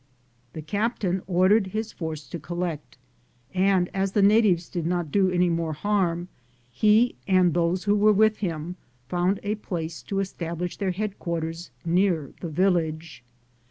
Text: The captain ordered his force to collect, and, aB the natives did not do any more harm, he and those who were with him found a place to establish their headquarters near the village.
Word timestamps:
The 0.53 0.63
captain 0.63 1.21
ordered 1.27 1.67
his 1.67 1.91
force 1.93 2.27
to 2.29 2.39
collect, 2.39 2.97
and, 3.53 3.87
aB 3.93 4.13
the 4.13 4.23
natives 4.23 4.67
did 4.67 4.87
not 4.87 5.11
do 5.11 5.29
any 5.29 5.47
more 5.51 5.73
harm, 5.73 6.27
he 6.71 7.13
and 7.27 7.53
those 7.53 7.83
who 7.83 7.95
were 7.95 8.11
with 8.11 8.37
him 8.37 8.77
found 9.07 9.39
a 9.43 9.53
place 9.53 10.01
to 10.09 10.19
establish 10.19 10.77
their 10.77 10.89
headquarters 10.89 11.69
near 11.85 12.33
the 12.41 12.49
village. 12.49 13.23